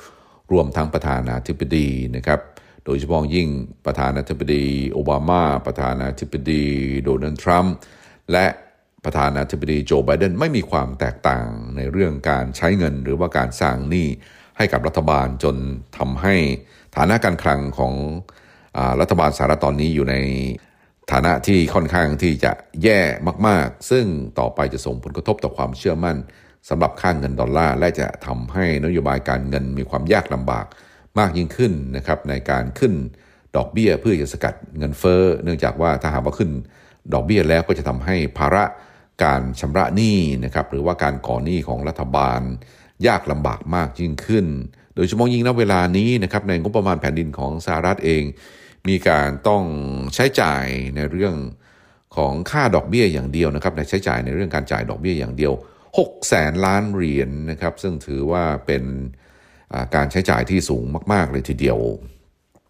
[0.51, 2.39] รวมทั้งประธานาธิบดีนะครับ
[2.85, 3.49] โดยเฉพาะยิ่ง
[3.85, 6.65] ประธานาธิบดีโอบามา ประธานาธิบดี
[7.03, 7.75] โดนัลด์ทรัมป์
[8.31, 8.45] และ
[9.05, 14.07] ประธานาธิบดีโจไบเดนไม่มีความแตกต่างในเรื่องการใช้เงินหรือว่าการสร้างหนี้
[14.57, 15.55] ให้กับรัฐบาลจน
[15.97, 16.35] ทำให้
[16.97, 17.93] ฐานะการคลังของ
[18.77, 20.15] อรัฐบาลสหรัฐตอนนี้อยู่ใน
[21.11, 22.51] ฐานะที่ค่อนข้างที่จะ
[22.83, 22.99] แย่
[23.47, 24.05] มาก ๆ ซึ่ง
[24.39, 26.17] ต่อไปจะส่งผลกระทบต่อความเชื่อมั่น
[26.69, 30.65] สำหรับค่างเงินดอลลาร์และจะทำให้นโยบายการเงินมีความยากลำบาก
[31.19, 32.93] มากยิ่งขึ้นนะครับในการขึ้น
[33.55, 36.51] ดอกเบี้ยเพื่อจะสกัดเงินเฟ้อเนื่องจากว่าถ้าหากว่าขึ้น
[37.13, 38.63] ดอกเบี้ยแล้วก็จะทำให้ภาระ
[39.23, 42.41] การชำระหนี้นะครับหรือว่าการก่อหนี้ของรัฐบาล
[43.07, 44.45] ยากลำบากมากยิ่งขึ้น
[44.95, 48.23] โดยเฉพาะยิ่งณเวลานี้นะครับในงบประมาณแผ่นดินของสหรัฐเอง
[48.87, 49.63] มีการต้อง
[50.15, 51.35] ใช้จ่ายในเรื่อง
[52.15, 55.53] ของค่าดอกเบี้ยอย่างเดียวนะครับในใช้จ่ายในเรื่องการจ่ายดอกเบี้ยอย่างเดียว
[55.89, 58.83] 6แสนล้านเหรียญนนะครับซึ่งถือว่าเป็น
[59.95, 61.79] การใช้จ่ายที่สูงมากๆเลยทีเดียว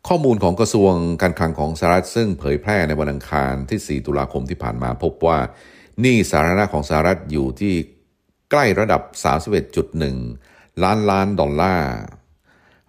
[0.08, 5.40] ข้อมูลของกระทรวงการคลังของสหรัฐซึ่งเผยแพร่ในวันอังคารที่ 4 ตุลาคมที่ผ่านมาพบว่า
[6.02, 7.74] หนี้สาธารณะของสหรัฐอยู่ที่
[8.52, 9.02] ใกล้ระดับ
[10.14, 11.92] 31.1 ล้านล้านดอลลาร์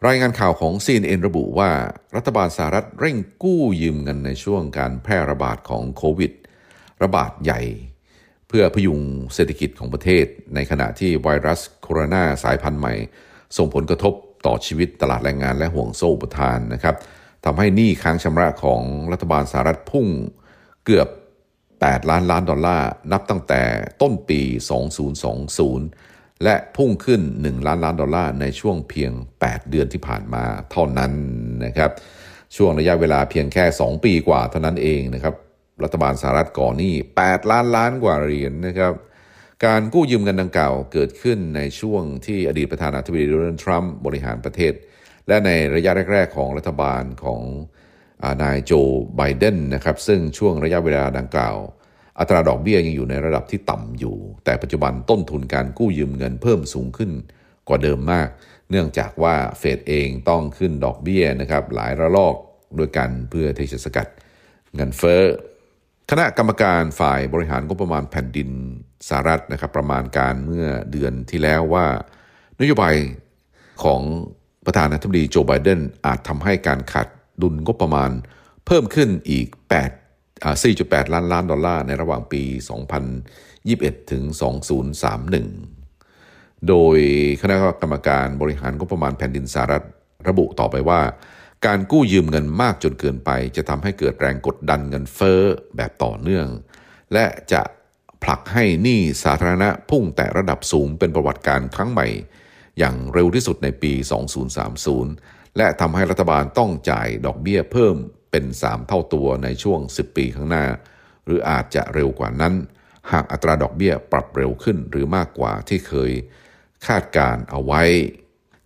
[0.06, 1.70] รายงานข่าวของ CNN ระบุว่า
[2.16, 6.32] รัฐบาลสหรัฐเร่งกู้ยืมเงินในช่วงการแพร่ระบาดของโควิด
[7.02, 7.60] ระบาดใหญ่
[8.48, 9.00] เพื่อพยุง
[9.34, 12.94] เศรษฐกิจของประเทศ ในขณะที่ไวรัสโคโรนาสายพันธุ์ใหม่
[13.56, 14.14] ส่งผลกระทบ
[14.46, 16.96] ต่อชีวิตตลาดแรงงานและห่วงโซ่อุปทานนะครับ
[17.44, 18.82] ทำให้หนี้ค้างชำระของ
[19.12, 20.06] รัฐบาลสหรัฐพุ่ง
[20.84, 21.08] เกือบ
[21.58, 23.62] 8 ล้านล้านดอลลาร์ นับตั้งแต่
[24.02, 24.40] ต้นปี
[25.62, 31.12] 2020 และพุ่งขึ้น 1 ล้านล้านดอลลาร์ในช่วงเพียง 8 เดือนที่ผ่านมาเท่านั้น
[31.64, 31.90] นะครับ
[32.56, 35.34] ช่วงระยะเวลาเพียงแค่ 2 ปีกว่าเท่านั้นเองนะครับ
[35.82, 38.92] รัฐบาลสหรัฐก่อหนี้ 8 ล้านล้านกว่าเหรียญนนะครับ
[39.64, 44.72] การกู้ยืมเงินดังกล่าวเกิดขึ้นในช่วงที่อดีตประธานาธิบดีโดนัลด์ทรัมป์บริหารประเทศ
[45.28, 47.40] และในระยะแรก ๆ ของรัฐบาลของ
[48.42, 48.72] นายโจ
[49.16, 51.56] ไบเดนนะครับซึ่งช่วงระยะเวลาดังกล่าว
[52.18, 57.10] อัตราดอกเบี้ยยังอยู่ในระดับที่ต่ำอยู่ แต่ปัจจุบันต้นทุนการกู้ยืมเงินเพิ่มสูงขึ้น
[57.68, 58.28] กว่าเดิมมาก
[58.70, 62.36] เนื่องจากว่าเฟดเองต้องขึ้นดอกเบี้ยนะครับหลายระลอก
[62.78, 64.08] ด้วยกันเพื่อที่จะสกัด
[64.74, 65.22] เงินเฟ้อ
[66.10, 68.50] คณะกรรมการฝ่ายบริหารงบประมาณแผ่นดิน
[69.08, 71.86] สหรัฐนะครับประมาณการเมื่อเดือนที่แล้วว่า
[72.60, 72.94] นโยบาย
[73.84, 74.02] ของ
[74.66, 77.08] ประธานาธิบดีโจไบเดนอาจทำให้การขาด
[77.42, 78.10] ดุลงบประมาณ
[78.66, 79.46] เพิ่มขึ้นอีก
[80.04, 82.42] 8 4.8 ล้านล้านดอลลาร์ในระหว่างปี
[83.26, 84.22] 2021 ถึง
[85.46, 86.98] 2031 โดย
[87.40, 89.84] คณะกรรมการบริหารงบประมาณแผ่นดินสหรัฐ
[90.28, 91.00] ระบุต่อไปว่า
[91.66, 95.40] การกู้ยืมเงินมากจนเกินไป จะทำให้เกิดแรงกดดันเงินเฟ้อ
[95.76, 96.46] แบบต่อเนื่อง
[97.12, 97.62] และจะ
[98.26, 102.06] ผลักให้หนี้สาธารณะพุ่งแต่ระดับสูงเป็นประวัติการครั้งใหม่
[102.78, 103.92] อย่างเร็วที่สุดในปี
[104.74, 107.94] 2030 และทำให้รัฐบาลต้องจ่ายดอกเบี้ยเพิ่ม
[108.30, 110.66] เป็น 3 เท่าตัวในช่วง 10 ปีข้างหน้า
[111.24, 112.54] หรืออาจจะเร็วกว่านั้น
[113.12, 116.12] หากอัตราดอกเบี้ยปรับเร็วขึ้นหรือมากกว่าที่เคย
[116.86, 117.82] คาดการเอาไว้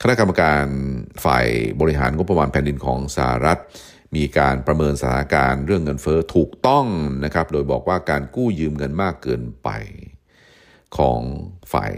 [0.02, 0.64] คณะกรรมการ
[1.24, 1.46] ฝ่าย
[1.80, 3.60] บริหารงบประมาณแผ่นดินของสหรัฐ
[4.16, 6.86] มีการประเมินสถานการณ์เรื่องเงินเฟอ้อถูกต้อง
[7.24, 9.68] นะครับ โดยบอกว่าการกู้ยืมเงินมากเกินไป
[10.96, 11.20] ของ
[11.72, 11.94] ฝ่าย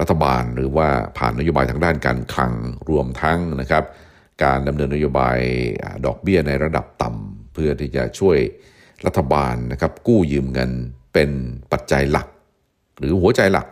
[0.00, 2.52] รัฐบาล หรือว่าผ่านนโยบายทางด้านการคลัง
[2.90, 3.84] รวมทั้งนะครับ
[4.44, 5.38] การดำเนินนโยบาย
[6.06, 8.38] ดอกเบี้ยในระดับต่ำเพื่อที่จะช่วย
[9.06, 10.70] รัฐบาลนะครับกู้ยืมเงิน
[11.12, 11.30] เป็น
[11.72, 12.28] ปัจจัยหลัก
[12.98, 13.66] หรือหัวใจหลัก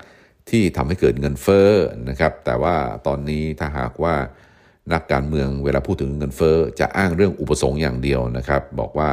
[0.50, 1.70] ที่ทำให้เกิดเงินเฟ้อ
[2.08, 4.14] นะครับ แต่ว่าตอนนี้ถ้าหากว่า
[4.92, 9.10] นักการเมืองเวลาพูดถึงเงินเฟ้อจะอ้างเรื่องอุปสงค์อย่างเดียวนะครับ บอกว่า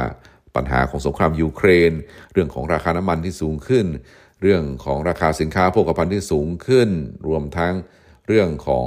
[0.56, 1.92] ปัญหาของสงครามยูเครน
[2.32, 3.86] เรื่องของราคาน้ำมันที่สูงขึ้น
[4.42, 6.88] เรื่องของราคาสินค้าโภคภัณฑ์ที่สูงขึ้น
[7.28, 7.74] รวมทั้ง
[8.26, 8.86] เรื่องของ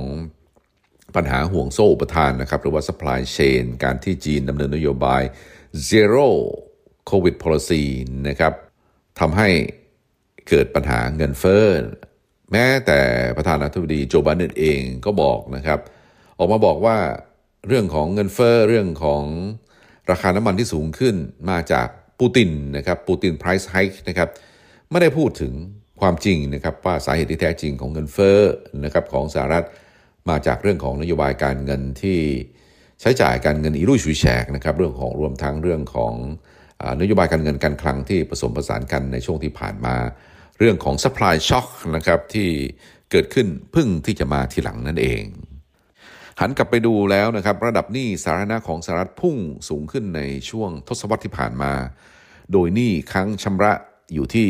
[1.15, 5.21] ปัญหาห่วงโซ่อุปทานนะครับ หรือว่า supply chain การที่จีนดำเนินนโยบาย
[5.89, 6.27] zero
[7.10, 7.84] covid policy
[8.30, 8.54] นะครับ
[9.19, 9.49] ทำให้
[10.49, 11.65] เกิดปัญหาเงินเฟ้อ
[12.51, 12.99] แม้แต่
[13.38, 15.80] ประธานาธิบดีโจไบเดนเองก็บอกนะครับ
[16.41, 16.97] ออกมาบอกว่า
[17.67, 19.23] เรื่องของเงินเฟ้อเรื่องของ
[20.12, 21.15] ราคาน้ำมันที่สูงขึ้น
[21.49, 21.88] มาจาก
[22.19, 24.30] ปูตินนะครับปูติน price hike นะครับ
[24.89, 25.54] ไม่ได้พูดถึง
[26.01, 28.39] ความจริงนะครับว่าสาเหตุที่แท้จริงของเงินเฟ้อ
[28.84, 29.65] นะครับของสหรัฐ
[30.30, 32.19] มาจากเรื่องของนโยบายการเงินที่
[33.01, 36.13] ใช้จ่ายการเงินอีรุ่ยชุยแฉกนะครับเรื่องของรวมทั้งเรื่องของ
[37.01, 39.95] นโยบายการเงินการคลังที่ผสมผสานกันในช่วงที่ผ่านมา
[40.60, 42.49] เรื่องของ supply shock นะครับที่
[43.12, 45.23] เกิดขึ้นพึ่งที่จะมาทีหลังนั่นเอง
[46.39, 49.37] หันกลับไปดูแล้วนะครับ ระดับหนี้สาธารณะของสหรัฐพุ่ง
[49.69, 51.73] สูงขึ้นในช่วงทศวรรษที่ผ่านมา
[52.51, 53.73] โดยหนี้ครั้งชำระ
[54.13, 54.49] อยู่ที่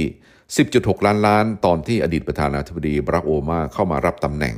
[0.51, 4.55] 10.6 ล้านล้าน ตอนที่อดีตประธานาธิบดีบรักโอบามาเข้ามารับตำแหน่ง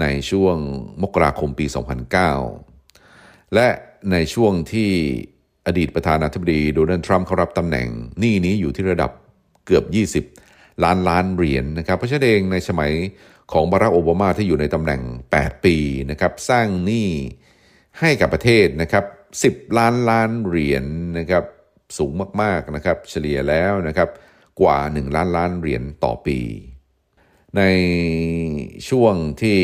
[0.00, 0.56] ในช่วง
[1.02, 1.66] มกราคมปี
[2.60, 3.68] 2009 และ
[4.12, 4.90] ในช่วงที่
[5.66, 7.88] อดีตประธานาธิบดีโดนัลด์ทรัมป์เขารับตำแหน่ง
[8.20, 9.10] หนี้นี้อยู่ที่ระดับ
[9.66, 9.84] เกือบ
[10.36, 12.92] 20 ล้านล้านเหรียญนนะครับ เพราะฉะนั้นเองในสมัย
[13.52, 15.02] ของบารักโอบามาที่อยู่ในตำแหน่ง
[15.34, 15.76] 8 ปี
[16.10, 17.08] นะครับสร้างหนี้
[18.00, 19.04] ให้กับประเทศนะครับ
[19.66, 20.86] 10 ล้านล้านเหรียญน
[21.18, 21.44] นะครับ
[21.98, 24.08] สูงมากๆนะครับเฉลี่ยแล้วนะครับ
[24.60, 26.38] กว่า 1 ล้านล้านเหรียญต่อปี
[27.56, 27.62] ใน
[28.88, 29.60] ช่วงที่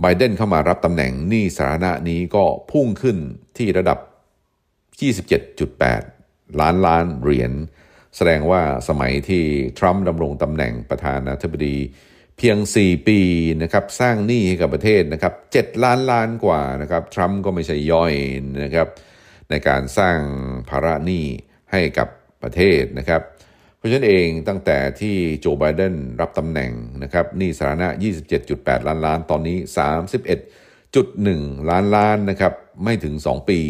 [0.00, 3.16] ไบเดนเข้ามารับตำแหน่งหนี้สาธารณะนี้ก็พุ่งขึ้น
[3.58, 3.98] ที่ระดับ
[5.44, 7.52] 27.8 ล้านล้านเหรียญ
[8.16, 9.42] แสดงว่าสมัยที่
[9.78, 11.76] ทรัมป์ดำรงตำแหน่งประธานาธิบดี
[12.46, 13.20] พียง 4 ปี
[13.62, 18.14] นะครับสร้างหนี้ให้กับประเทศนะครับ7ล้านล้านกว่านะครับทรัมป์ก็ไม่ใช่ย่อย
[18.64, 18.88] นะครับ
[19.50, 20.18] ในการสร้าง
[20.70, 21.24] ภาระหนี้
[21.72, 22.08] ให้กับ
[22.42, 23.22] ประเทศนะครับ
[23.76, 27.88] เพราะฉะนั้นเองตั้งแต่ที่โจไบเดนรับตำแหน่งนะครับหนี้สาธารณะ
[28.38, 29.58] 27.8 ล้านล้านตอนนี้
[30.44, 32.52] 31.1 ล้านล้านนะครับ
[32.84, 33.60] ไม่ถึง 2 ปี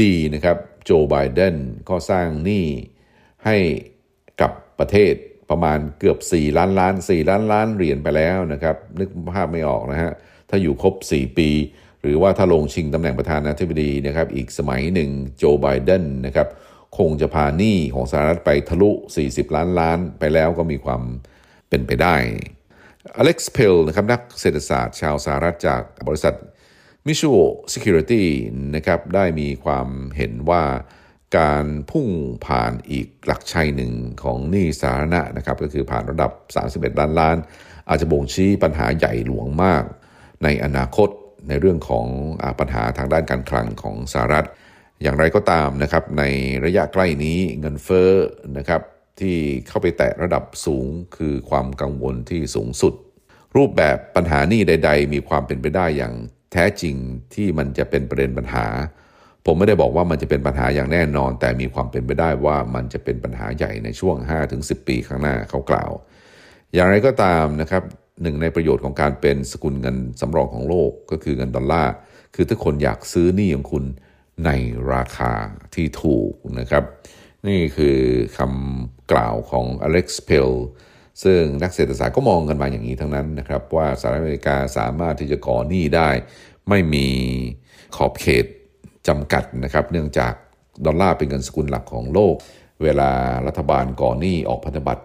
[0.00, 1.56] ดีนะครับโจไบเดน
[1.88, 2.66] ก็สร้างหนี้
[3.44, 3.56] ให้
[4.40, 5.14] กับประเทศ
[5.50, 10.12] ประมาณเกือบ 4 ล้านล้าน 4 ล้านล้านเหรียญไปแล้วนะครับ นึกภาพไม่ออกนะฮะ
[10.50, 11.50] ถ้าอยู่ครบ 4 ปี
[12.02, 16.48] หรือว่าถ้าลงชิงตำแหน่งประธานาธิบดีนะครับ อีกสมัยหนึ่งโจไบเดนนะครับ
[16.98, 18.90] คงจะพาหนี้ของสหรัฐไปทะลุ
[19.24, 21.02] 40 ล้านล้านไปแล้วก็มีความ
[21.68, 22.16] เป็นไปได้
[23.18, 26.34] อเล็กซ์เพลนะครับนักเศรษฐศาสตร์ชาวสหรัฐจากบริษัท
[27.06, 28.24] Mutual Security
[28.76, 30.62] นะครับได้มีความเห็นว่า
[31.38, 32.08] การพุ่ง
[32.46, 36.32] ผ่านอีกหลักชัยหนึ่งของหนี้สาธารณะนะครับก็คือผ่านระดับ
[36.92, 37.36] 31 ล้านล้าน
[37.88, 39.84] อาจจะบ่งชี้ปัญหาใหญ่หลวงมาก
[40.44, 41.08] ในอนาคต
[41.48, 42.06] ในเรื่องของ
[42.60, 44.46] ปัญหาทางด้านการคลังของสหรัฐ
[45.02, 46.22] อย่างไรก็ตามนะครับใน
[46.64, 48.10] ระยะใกล้นี้เงินเฟ้อ
[48.58, 48.82] นะครับ
[49.20, 49.36] ที่
[49.68, 50.86] เข้าไปแตะระดับสูง
[51.16, 52.94] คือความกังวลที่สูงสุด
[53.56, 56.14] รูปแบบปัญหานี้ใด ๆ มีความเป็นไปได้อย่าง
[56.52, 56.94] แท้จริง
[57.34, 58.66] ที่มันจะเป็นประเด็นปัญหา
[59.46, 64.16] ผมไม่ได้บอกว่ามันจะเป็นปัญหาอย่างแน่นอน แต่มีความเป็นไปได้ว่ามันจะเป็นปัญหาใหญ่ในช่วง
[64.52, 65.90] 5-10 ปีข้างหน้าเขากล่าว
[66.74, 67.82] อย่างไรก็ตามนะครับ
[68.22, 71.94] หนึ่งในประโยชน์ของการเป็นสกุลเงินสำรองของโลกก็คือเงินดอลลาร์
[72.34, 73.84] คือทุกคนอยากซื้อหนี้ของคุณ
[74.44, 74.50] ใน
[74.92, 75.32] ราคา
[75.74, 76.84] ที่ถูกนะครับ
[77.48, 77.98] นี่คือ
[78.38, 80.50] คำกล่าวของอเล็กซ์เพล
[81.22, 86.10] ซึ่งนักเศรษฐศาสตร์ก็มองกันมาอย่างนี้ทั้งนั้นนะครับ ว่าสหรัฐอเมริกาสามารถที่จะก่อหนี้ได้
[86.68, 87.06] ไม่มี
[87.96, 88.46] ขอบเขต
[89.08, 90.32] จำกัดนะครับ เนื่องจาก
[90.86, 92.34] ดอลลาร์เป็นเงินสกุลหลักของโลก
[92.82, 93.10] เวลา
[93.46, 95.02] รัฐบาลก่อหนี้ออกพันธบัตร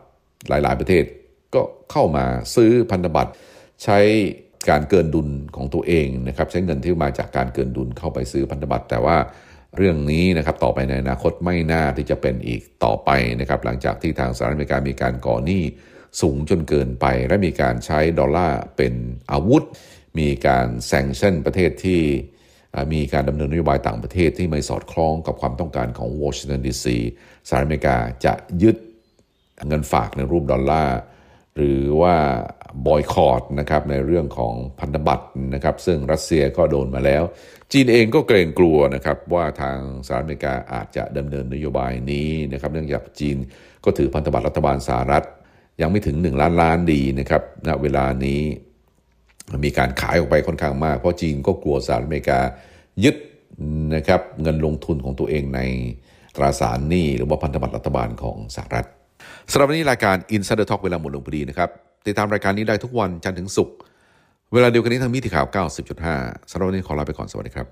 [0.49, 1.03] หลาย ๆ ประเทศ
[1.55, 1.61] ก็
[1.91, 3.31] เข้ามาซื้อพันธบัตร
[3.83, 3.99] ใช้
[4.69, 9.17] การเกินดุลของตัวเองนะครับใช้เงินที่มาจากการเกินดุลเข้าไปซื้อพันธบัตรแต่ว่า
[9.77, 13.09] เรื่องนี้นะครับต่อไปในอนาคตไม่น่าที่จะเป็นอีกต่อไป
[13.39, 15.63] นะครับหลังจากที่ทางสหรัฐอเมริกามีการก่อหนี้
[16.21, 18.93] สูงจนเกินไป และมีการใช้ดอลลาร์เป็น
[19.31, 19.63] อาวุธ
[20.19, 22.01] มีการแซงชั่นประเทศที่
[22.93, 26.97] มีการดำเนินนโยบายต่างประเทศที่ไม่สอดคล้องกับความต้องการของวอชิงตันดีซี
[27.47, 28.75] สหรัฐอเมริกาจะยึด
[29.67, 30.97] เงินฝากในรูปดอลลาร์
[31.55, 32.15] หรือว่า
[32.87, 37.23] บอยคอตนะครับในเรื่องของพันธบัตรนะครับ ซึ่งรัสเซียก็โดนมาแล้ว
[37.71, 43.37] จีนเองก็เกรงกลัวนะครับ ว่าทางสหรัฐอเมริกาอาจจะดำเนินนโยบายนี้นะครับ เนื่องจากจีน
[43.85, 45.23] ก็ถือพันธบัตรรัฐบาลสหรัฐ
[45.81, 48.41] ยังไม่ถึง 1 ล้านล้านดีนะครับณเวลานี้
[49.65, 52.39] มีการขายออกไปค่อนข้างมาก เพราะจีนก็กลัวสหรัฐอเมริกา
[53.03, 53.15] ยึด
[53.95, 55.59] นะครับเงินลงทุนของตัวเองใน
[56.35, 58.87] ตราสารหนี้หรือว่าพันธบัตรรัฐบาลของสหรัฐ
[59.51, 61.69] สำหรับวันนี้รายการ Insider Talk เวลาหมดลงพอดีนะครับ
[62.07, 63.75] ติดตามรายการนี้ได้ทุกวันจันทร์ถึงศุกร์
[64.53, 65.45] เวลาเดียวกันนี้ทางมิติข่าว
[65.99, 67.67] 90.5สำหรับวันนี้ขอลาไปก่อนสวัสดีครับ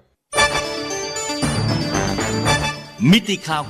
[3.12, 3.64] มิติข่าว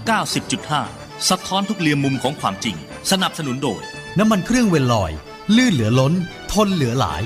[0.62, 2.76] 90.5 สะท้อนทุกเรียมมุมของความจริง
[3.12, 3.82] สนับสนุนโดย
[4.20, 5.12] น้ำมันเครื่องเวลลอย
[5.56, 6.14] ลื่นเหลือล้น
[6.54, 7.22] ทนเหลือหลาย